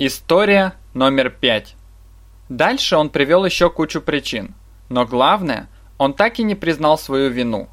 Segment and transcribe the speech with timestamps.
[0.00, 1.76] История номер пять.
[2.48, 4.52] Дальше он привел еще кучу причин,
[4.88, 5.68] но главное,
[5.98, 7.68] он так и не признал свою вину.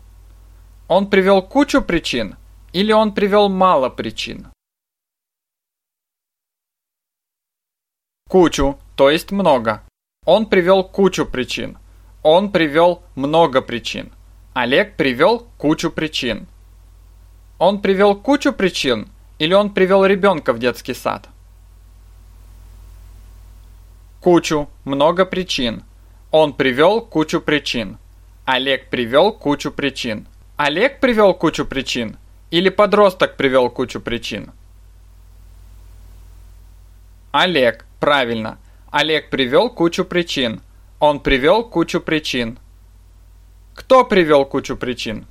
[0.87, 2.35] Он привел кучу причин
[2.73, 4.49] или он привел мало причин?
[8.29, 9.81] Кучу, то есть много.
[10.23, 11.79] Он привел кучу причин.
[12.21, 14.11] Он привел много причин.
[14.53, 16.45] Олег привел кучу причин.
[17.57, 19.09] Он привел кучу причин
[19.39, 21.30] или он привел ребенка в детский сад?
[24.21, 25.83] Кучу, много причин.
[26.29, 27.97] Он привел кучу причин.
[28.45, 30.27] Олег привел кучу причин.
[30.57, 32.17] Олег привел кучу причин
[32.51, 34.51] или подросток привел кучу причин?
[37.31, 38.59] Олег, правильно.
[38.91, 40.61] Олег привел кучу причин.
[40.99, 42.59] Он привел кучу причин.
[43.73, 45.25] Кто привел кучу причин?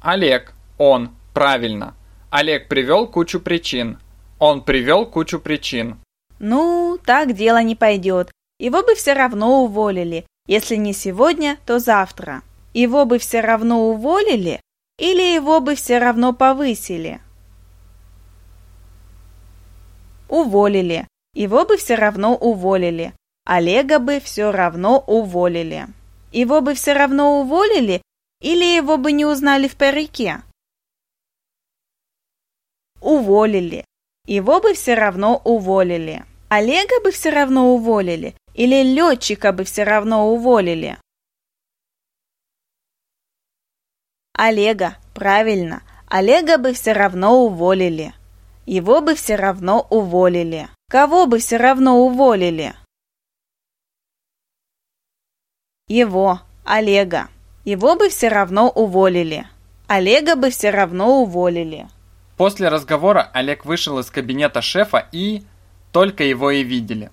[0.00, 1.96] Олег, он, правильно.
[2.30, 3.98] Олег привел кучу причин.
[4.38, 5.96] Он привел кучу причин.
[6.42, 8.32] Ну, так дело не пойдет.
[8.58, 10.26] Его бы все равно уволили.
[10.48, 12.42] Если не сегодня, то завтра.
[12.74, 14.60] Его бы все равно уволили
[14.98, 17.20] или его бы все равно повысили?
[20.28, 21.06] Уволили.
[21.32, 23.14] Его бы все равно уволили.
[23.46, 25.86] Олега бы все равно уволили.
[26.32, 28.02] Его бы все равно уволили
[28.40, 30.42] или его бы не узнали в парике?
[33.00, 33.84] Уволили.
[34.26, 36.24] Его бы все равно уволили.
[36.54, 40.98] Олега бы все равно уволили или летчика бы все равно уволили?
[44.34, 45.82] Олега, правильно.
[46.08, 48.12] Олега бы все равно уволили.
[48.66, 50.68] Его бы все равно уволили.
[50.90, 52.74] Кого бы все равно уволили?
[55.88, 57.30] Его, Олега.
[57.64, 59.46] Его бы все равно уволили.
[59.86, 61.88] Олега бы все равно уволили.
[62.36, 65.44] После разговора Олег вышел из кабинета шефа и
[65.92, 67.10] только его и видели.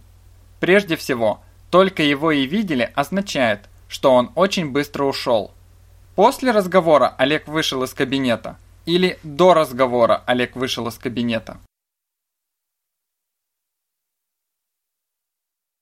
[0.60, 5.52] Прежде всего, только его и видели означает, что он очень быстро ушел.
[6.16, 11.60] После разговора Олег вышел из кабинета или до разговора Олег вышел из кабинета.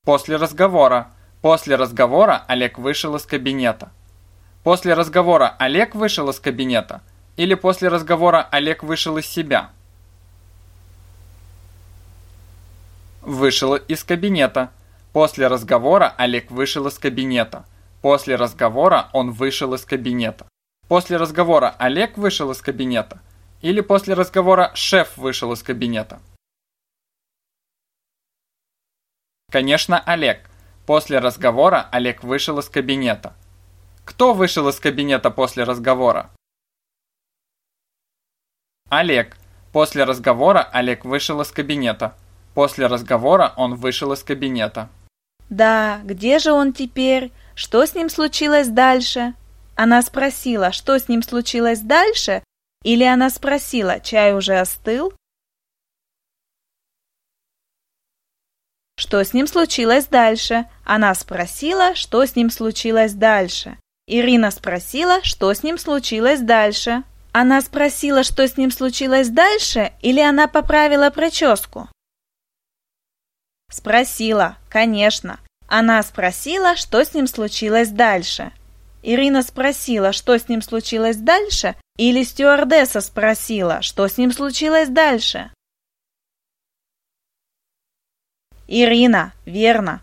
[0.04, 1.12] После разговора.
[1.42, 3.92] После разговора Олег вышел из кабинета.
[4.64, 7.02] После разговора Олег вышел из кабинета
[7.36, 9.72] или после разговора Олег вышел из себя.
[13.28, 14.72] Вышел из кабинета.
[15.12, 17.66] После разговора Олег вышел из кабинета.
[18.02, 20.48] После разговора он вышел из кабинета.
[20.88, 23.22] После разговора Олег вышел из кабинета.
[23.62, 26.22] Или после разговора шеф вышел из кабинета.
[29.52, 30.50] Конечно, Олег.
[30.86, 33.36] После разговора Олег вышел из кабинета.
[34.06, 36.32] Кто вышел из кабинета после разговора?
[38.88, 39.36] Олег.
[39.74, 42.16] После разговора Олег вышел из кабинета.
[42.58, 44.90] После разговора он вышел из кабинета.
[45.48, 47.32] Да, где же он теперь?
[47.54, 49.36] Что с ним случилось дальше?
[49.76, 52.44] Она спросила, что с ним случилось дальше?
[52.84, 55.14] Или она спросила, чай уже остыл?
[58.98, 60.66] Что с ним случилось дальше?
[60.84, 63.78] Она спросила, что с ним случилось дальше.
[64.08, 67.04] Ирина спросила, что с ним случилось дальше.
[67.34, 71.88] Она спросила, что с ним случилось дальше, или она поправила прическу?
[73.70, 75.40] Спросила, конечно.
[75.68, 78.52] Она спросила, что с ним случилось дальше.
[79.04, 85.52] Ирина спросила, что с ним случилось дальше, или стюардесса спросила, что с ним случилось дальше.
[88.68, 90.02] Ирина, верно.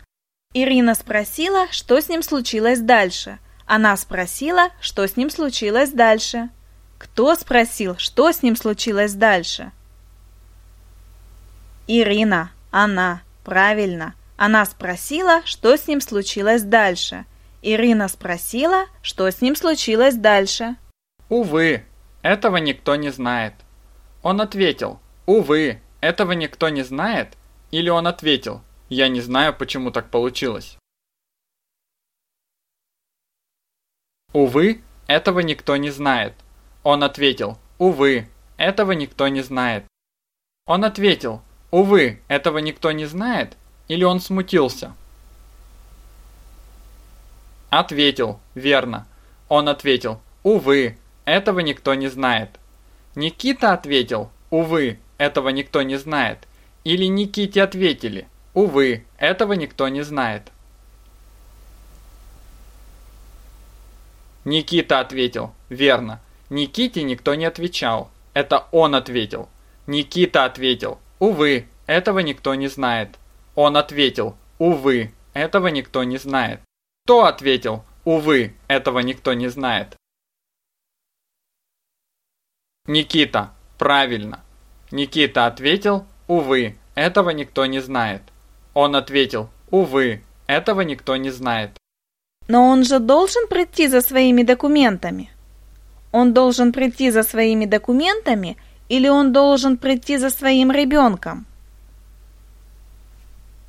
[0.53, 3.39] Ирина спросила, что с ним случилось дальше.
[3.65, 6.49] Она спросила, что с ним случилось дальше.
[6.97, 9.71] Кто спросил, что с ним случилось дальше?
[11.87, 13.21] Ирина, она.
[13.45, 14.15] Правильно.
[14.37, 17.25] Она спросила, что с ним случилось дальше.
[17.61, 20.75] Ирина спросила, что с ним случилось дальше.
[21.29, 21.85] Увы,
[22.23, 23.53] этого никто не знает.
[24.23, 27.37] Он ответил, увы, этого никто не знает.
[27.69, 30.77] Или он ответил, я не знаю, почему так получилось.
[34.33, 36.33] Увы, этого никто не знает.
[36.83, 38.27] Он ответил, увы,
[38.57, 39.85] этого никто не знает.
[40.65, 43.57] Он ответил, Увы, этого никто не знает?
[43.87, 44.93] Или он смутился?
[47.69, 49.07] Ответил, верно.
[49.49, 52.59] Он ответил, увы, этого никто не знает.
[53.15, 56.47] Никита ответил, увы, этого никто не знает.
[56.83, 60.51] Или Никите ответили, увы, этого никто не знает.
[64.45, 66.21] Никита ответил, верно.
[66.49, 68.11] Никите никто не отвечал.
[68.35, 69.49] Это он ответил.
[69.87, 73.17] Никита ответил, Увы, этого никто не знает.
[73.55, 76.61] Он ответил, увы, этого никто не знает.
[77.05, 79.95] Кто ответил, увы, этого никто не знает?
[82.87, 84.43] Никита, правильно.
[84.91, 88.21] Никита ответил, увы, этого никто не знает.
[88.73, 91.71] Он ответил, увы, этого никто не знает.
[92.47, 95.31] Но он же должен прийти за своими документами.
[96.11, 98.57] Он должен прийти за своими документами
[98.89, 101.45] или он должен прийти за своим ребенком?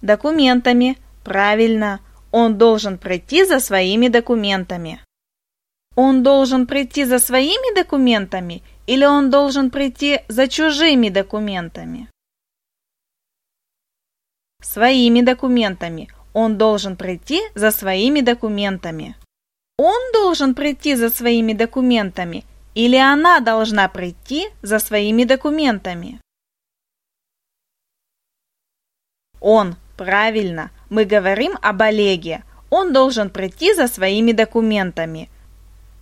[0.02, 2.00] Документами, правильно.
[2.32, 5.00] Он должен прийти за своими документами.
[5.94, 12.08] Он должен прийти за своими документами или он должен прийти за чужими документами?
[14.62, 16.08] Своими документами.
[16.34, 19.16] Он должен прийти за своими документами.
[19.78, 22.44] Он должен прийти за своими документами
[22.76, 26.20] или она должна прийти за своими документами?
[29.40, 32.44] Он, правильно, мы говорим об Олеге.
[32.68, 35.30] Он должен прийти за своими документами.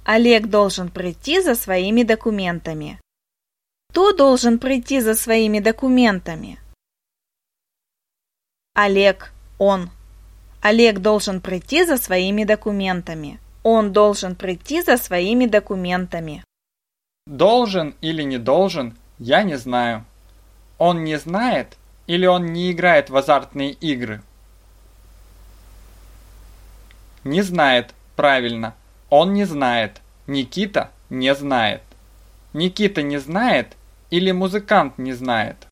[0.04, 2.98] Олег должен прийти за своими документами.
[3.90, 6.58] Кто должен прийти за своими документами?
[8.74, 9.90] Олег, он.
[10.60, 13.38] Олег должен прийти за своими документами.
[13.62, 16.42] Он должен прийти за своими документами.
[17.26, 20.04] Должен или не должен, я не знаю.
[20.76, 24.22] Он не знает или он не играет в азартные игры?
[27.24, 28.74] Не знает, правильно.
[29.08, 30.02] Он не знает.
[30.26, 31.82] Никита не знает.
[32.52, 33.74] Никита не знает
[34.10, 35.66] или музыкант не знает?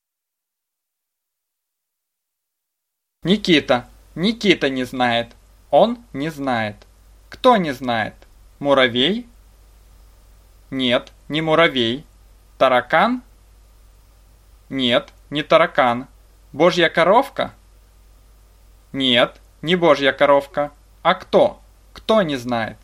[3.25, 3.89] Никита.
[4.15, 5.35] Никита не знает.
[5.71, 6.77] Он не знает.
[7.29, 8.15] Кто не знает?
[8.59, 9.29] Муравей?
[10.71, 12.05] Нет, не муравей.
[12.59, 13.23] Таракан?
[14.69, 16.07] Нет, не таракан.
[16.53, 17.55] Божья коровка?
[18.93, 20.73] Нет, не божья коровка.
[21.01, 21.59] А кто?
[21.95, 22.77] Кто не знает?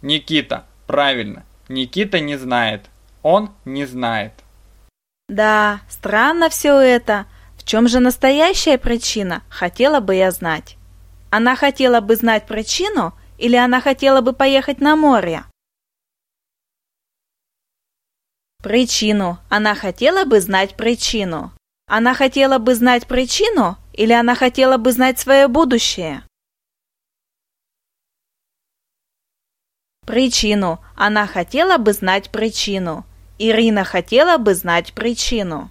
[0.00, 1.42] Никита, правильно.
[1.68, 2.86] Никита не знает.
[3.22, 4.32] Он не знает.
[5.28, 7.26] Да, странно все это.
[7.58, 10.76] В чем же настоящая причина, хотела бы я знать.
[11.30, 15.42] Она хотела бы знать причину или она хотела бы поехать на море?
[18.62, 19.38] Причину.
[19.48, 21.52] Она хотела бы знать причину.
[21.86, 26.22] Она хотела бы знать причину или она хотела бы знать свое будущее?
[30.06, 30.78] Причину.
[30.94, 33.04] Она хотела бы знать причину.
[33.38, 35.70] Ирина хотела бы знать причину.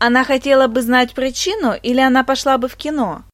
[0.00, 3.24] Она хотела бы знать причину или она пошла бы в кино?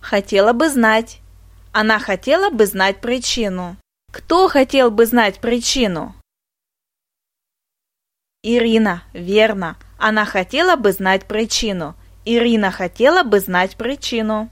[0.00, 1.20] Хотела бы знать.
[1.72, 3.76] Она хотела бы знать причину.
[4.12, 6.14] Кто хотел бы знать причину?
[8.42, 9.78] Ирина, верно.
[9.96, 11.96] Она хотела бы знать причину.
[12.26, 14.50] Ирина хотела бы знать причину.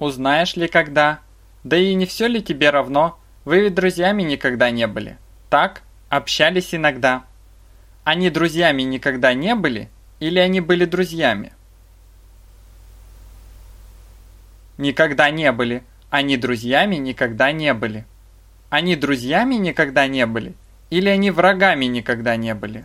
[0.00, 1.20] Узнаешь ли когда?
[1.62, 3.16] Да и не все ли тебе равно?
[3.44, 5.18] Вы ведь друзьями никогда не были.
[5.50, 7.22] Так, общались иногда.
[8.02, 9.88] Они друзьями никогда не были?
[10.18, 11.52] Или они были друзьями?
[14.78, 15.84] Никогда не были.
[16.10, 18.04] Они друзьями никогда не были.
[18.70, 20.54] Они друзьями никогда не были?
[20.90, 22.84] Или они врагами никогда не были?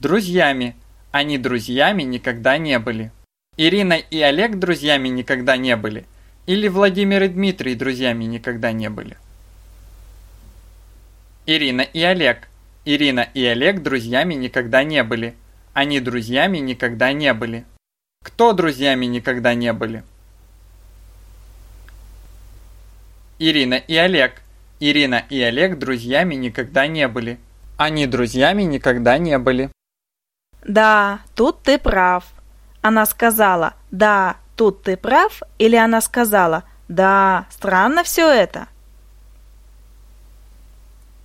[0.00, 0.74] Друзьями.
[1.12, 3.12] Они друзьями никогда не были.
[3.56, 6.06] Ирина и Олег друзьями никогда не были?
[6.46, 9.16] Или Владимир и Дмитрий друзьями никогда не были?
[11.46, 12.48] Ирина и Олег.
[12.86, 15.34] Ирина и Олег друзьями никогда не были.
[15.74, 17.64] Они друзьями никогда не были.
[18.22, 20.02] Кто друзьями никогда не были?
[23.46, 24.40] Ирина и Олег.
[24.80, 27.38] Ирина и Олег друзьями никогда не были.
[27.76, 29.70] Они друзьями никогда не были.
[30.66, 32.24] Да, тут ты прав.
[32.80, 38.66] Она сказала «Да, тут ты прав» или она сказала «Да, странно все это».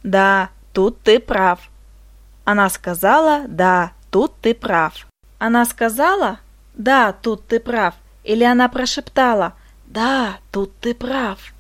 [0.04, 1.70] Да, тут ты прав.
[2.44, 5.08] Она сказала «Да, тут ты прав».
[5.38, 6.40] Она сказала
[6.74, 7.96] «Да, тут ты прав»
[8.26, 9.54] или она прошептала
[9.86, 11.54] «Да, тут ты прав».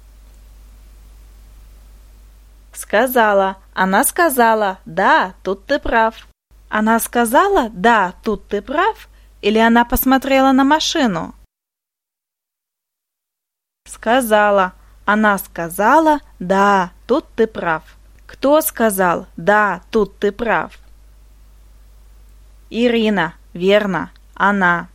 [2.89, 3.57] Сказала.
[3.75, 6.27] Она сказала, да, тут ты прав.
[6.69, 9.07] Она сказала, да, тут ты прав,
[9.43, 11.35] или она посмотрела на машину?
[13.85, 14.73] Сказала.
[15.05, 17.83] Она сказала, да, тут ты прав.
[18.25, 20.79] Кто сказал, да, тут ты прав?
[22.71, 24.89] Ирина, верно, она.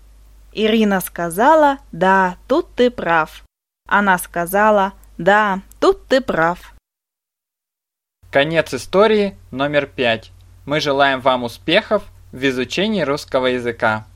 [0.50, 3.44] Ирина сказала, да, тут ты прав.
[3.88, 6.73] Она сказала, да, тут ты прав.
[8.34, 10.32] Конец истории номер пять.
[10.66, 14.06] Мы желаем вам успехов в изучении русского языка.